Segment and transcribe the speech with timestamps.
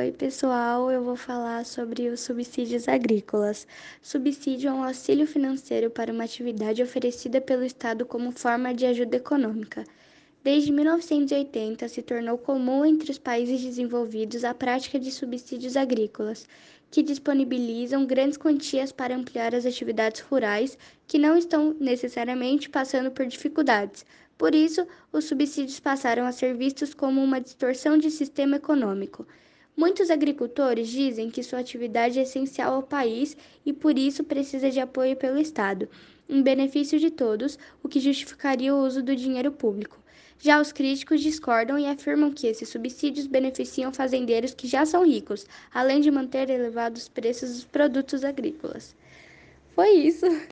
[0.00, 3.66] Oi, pessoal, eu vou falar sobre os subsídios agrícolas.
[4.00, 9.18] Subsídio é um auxílio financeiro para uma atividade oferecida pelo Estado como forma de ajuda
[9.18, 9.84] econômica.
[10.42, 16.48] Desde 1980, se tornou comum entre os países desenvolvidos a prática de subsídios agrícolas,
[16.90, 23.26] que disponibilizam grandes quantias para ampliar as atividades rurais que não estão necessariamente passando por
[23.26, 24.06] dificuldades.
[24.38, 29.26] Por isso, os subsídios passaram a ser vistos como uma distorção de sistema econômico.
[29.76, 34.80] Muitos agricultores dizem que sua atividade é essencial ao país e por isso precisa de
[34.80, 35.88] apoio pelo Estado,
[36.28, 39.98] em benefício de todos, o que justificaria o uso do dinheiro público.
[40.38, 45.46] Já os críticos discordam e afirmam que esses subsídios beneficiam fazendeiros que já são ricos,
[45.72, 48.96] além de manter elevados preços dos produtos agrícolas.
[49.74, 50.26] Foi isso!